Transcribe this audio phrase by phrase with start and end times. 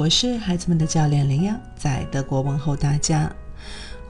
[0.00, 3.30] 我是孩子们的教练林央，在德国问候大家。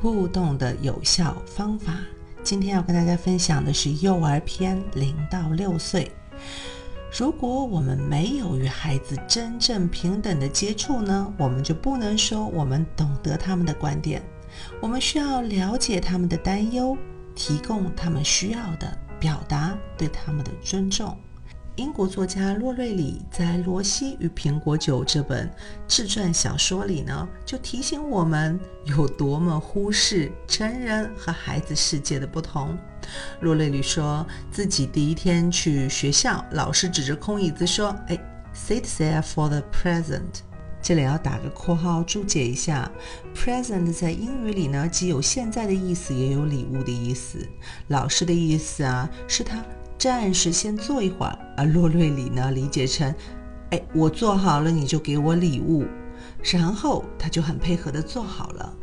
[0.01, 1.99] 互动的有效方法，
[2.45, 6.13] 今天要跟大家分享的是幼儿篇零到六岁。
[7.19, 14.23] 如果我们没有与孩子真正平等的接触呢，我们就不能说我们懂得他们的观点。
[14.81, 16.97] 我们需要了解他们的担忧，
[17.35, 21.19] 提供他们需要的，表达对他们的尊重。
[21.77, 25.51] 英国作家洛瑞里在《罗西与苹果酒》这本
[25.87, 32.77] 自传小说里呢，就提醒我们有多么忽视成人和孩子世界的不同。
[33.41, 38.19] 洛瑞里说自己第一天去学校，老师指着空椅子说：“哎
[38.55, 40.43] ，sit there for the present。”
[40.83, 42.91] 这里要打个括号注解一下
[43.35, 47.39] ，present 在英语里呢，既有现在的意思，也有礼物的意思。
[47.89, 49.65] 老师的意思啊，是他。
[50.01, 53.15] 暂时先坐一会儿，而洛瑞里呢理解成，
[53.69, 55.85] 哎，我做好了你就给我礼物，
[56.43, 58.75] 然后他就很配合的做好了。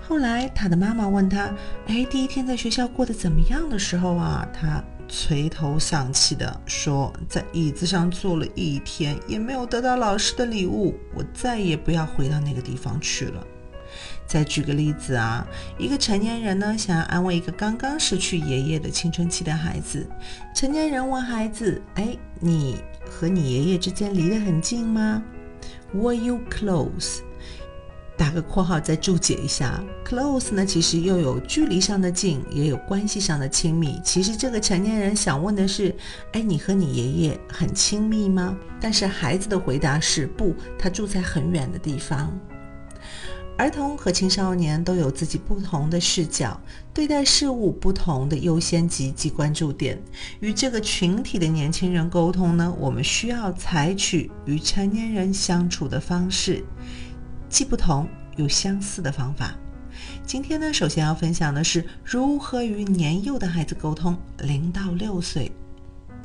[0.00, 1.54] 后来他的妈妈问他，
[1.88, 13.46] 哎，第一天在学校过得怎么样的时候啊，他垂头丧气的说，在椅子上坐了一天，也没有得到老师的礼物，我再也不要回到那个地方去了。
[14.26, 15.46] 再举个例子啊，
[15.78, 20.06] 一个成年人呢，想要安慰一个刚刚失去爷爷的青春期的孩子。
[20.54, 22.76] 成年人问孩子：“哎，你
[23.08, 25.22] 和你爷爷之间离得很近吗
[25.92, 27.20] ？”Were you close？
[28.16, 34.00] 打个括号再注解一下，close 呢，其实又有距离上的近，也有关系上的亲密。
[34.04, 35.92] 其实这个成年人想问的是
[36.30, 42.32] ：“哎，你和你爷爷很亲密吗？”但是孩子的回答是：“不，他住在很远的地方。”
[43.56, 46.60] 儿童和青少年都有自己不同的视角，
[46.92, 49.96] 对待事物不同的优先级及关注点。
[50.40, 56.64] 与这个群体的年轻人沟通呢，我们需要采取与成年人相处的方式，
[57.48, 59.54] 既不同又相似的方法。
[60.26, 64.16] 今天呢，首先要分享的是如何与年幼的孩子沟通。
[64.38, 65.52] 零到六岁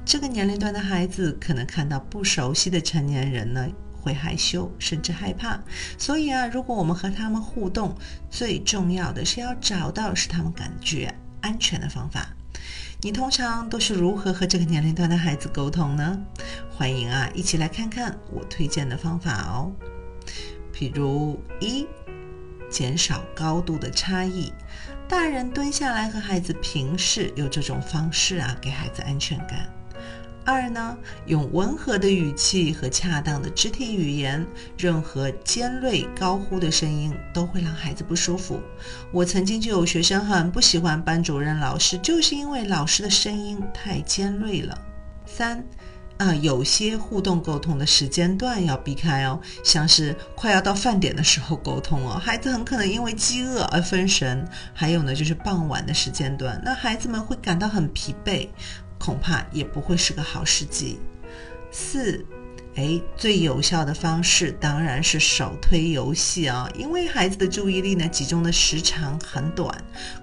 [0.04, 3.68] 这个年龄段的孩子，可能看到不熟悉的成年人呢。
[4.02, 5.60] 会害羞，甚至害怕。
[5.98, 7.96] 所以啊，如果我们和他们互动，
[8.30, 12.30] 最重要的是要找到使他们感觉安全的方法。
[13.02, 16.20] 你通常都是如何和这个年龄段的孩子沟通呢？
[16.70, 19.72] 欢迎啊，一起来看看我推荐的方法哦。
[20.74, 21.88] 比如一，
[22.70, 24.52] 减少高度的差异。
[25.08, 29.68] 大人蹲下来和孩子平视，用这种方式啊，给孩子安全感。
[30.52, 34.44] 二呢，用温和的语气和恰当的肢体语言，
[34.76, 38.60] 任何尖锐高呼的声音都会让孩子不舒服。
[39.12, 44.76] 我曾经就有学生很不喜欢班主任老师，就是因为老师的声音太尖锐了。
[45.28, 45.64] 三，
[46.18, 54.44] 啊，有些互动沟通的时间段要避开哦，像是快要到饭点的时候沟通哦，孩子很可能因为饥饿而分神。
[54.74, 58.50] 还有呢，就是傍晚的时间段，那孩子们会感到很疲惫。
[59.00, 61.00] 恐怕也不会是个好时机。
[61.72, 62.26] 四，
[62.76, 69.76] 哎，最有效的方式当然是手推游戏啊，因为孩子的注意力呢集中的时长很短，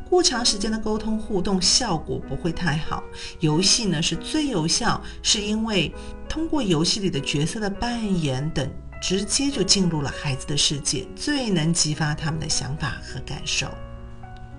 [0.09, 3.03] 过长时间的沟通互动效果不会太好。
[3.41, 5.93] 游戏呢是最有效，是因为
[6.29, 8.69] 通过游戏里的角色的扮演等，
[9.01, 13.69] 直接就进入了孩子的世界，最能激发他们的想法和感受。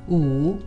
[0.08, 0.58] 五。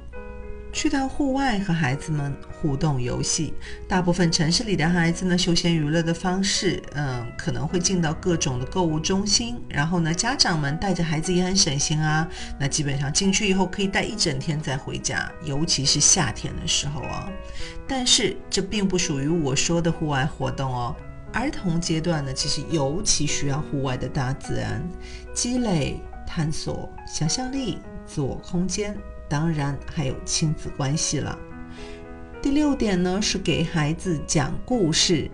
[0.73, 3.53] 去到户外和孩子们互动游戏，
[3.89, 12.27] 大部分城市里的孩子呢，休闲娱乐的方式，嗯，可能会进到各种的购物中心，然后呢，家长们带着孩子也很省心啊，
[12.59, 17.29] 那基本上进去以后可以待一整天再回家，尤其是夏天的时候啊。
[17.89, 20.95] 但是这并不属于我说的户外活动哦，
[21.33, 24.81] 儿童阶段呢，其实尤其需要户外的大自然，
[25.35, 28.97] 积累、探索、想象力、自我空间。
[29.31, 31.39] 当然还有亲子关系了。
[32.43, 35.31] 第六点呢是给孩子讲故事。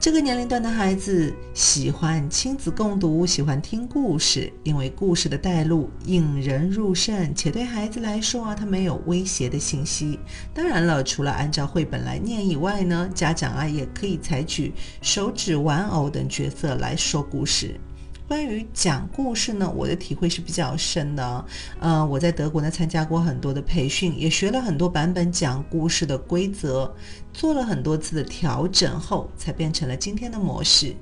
[0.00, 10.18] 这个年龄段的孩子喜欢亲子共读，喜欢听故事，因为故事的带路引人入胜，且对孩子来说啊，他没有威胁的信息。
[10.52, 17.80] 当然了，除了按照绘本来念以外呢，家长啊也可以采取手指玩偶等角色来说故事。
[18.26, 21.44] 关于讲故事呢，我的体会是比较深的。
[21.78, 26.90] 呃，我在德国呢参加过很多的培训，也学了很多版本讲故事的规则，
[27.34, 30.96] 做了很多次的调整后，才变成了今天的模式。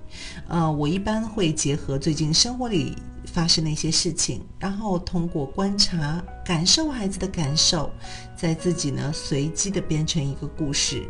[0.49, 2.97] 呃，我一般会结合最近生活里
[3.27, 7.89] 发生的一些事情，然后通过观察、感受孩子的感受，
[8.37, 11.07] 在自己呢随机的编成一个故事。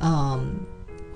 [0.00, 0.44] 嗯。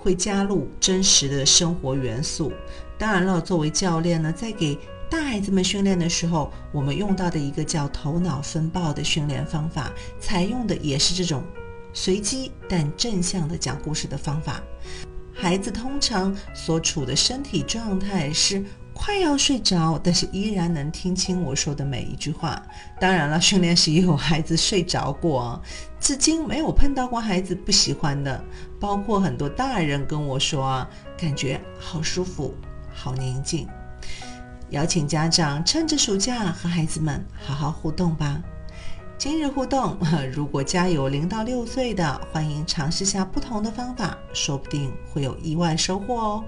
[0.00, 2.52] 会加入真实的生活元素，
[2.98, 4.76] 当然了，作为教练呢，在给
[5.08, 11.42] 大孩子们训练的时候，我们用到的一个叫头脑风暴的训练方法，采用的也是这种
[11.92, 14.60] 随机但正向的讲故事的方法。
[15.32, 22.60] 孩子通常所处的身体状态是快要睡着，但是依然能听清我说的每一句话。
[22.98, 25.62] 当然了，训练时也有孩子睡着过，
[26.00, 28.44] 至今没有碰到过孩子不喜欢的。
[28.80, 32.52] 包括很多大人跟我说啊，感觉好舒服，
[32.98, 33.68] 好宁静。
[34.70, 38.42] 邀请家长趁着暑假和孩子们好好互动吧。
[39.16, 39.96] 今日互动，
[40.32, 46.44] 如果家有零到六岁的，欢迎尝试下不同的方法，说不定会有意外收获哦。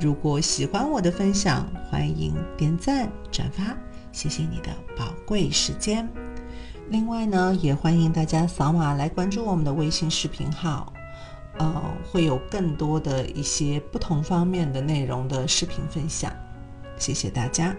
[0.00, 3.76] 如果喜欢我的分享，欢迎点赞转发，
[4.10, 6.08] 谢谢你的宝贵时间。
[6.88, 10.92] 另外呢，也欢迎大家扫码来关注我们的微信视频号，
[11.58, 16.32] 呃，会有更多的一些不同方面的内容的视频分享。
[16.96, 17.74] 谢谢大家。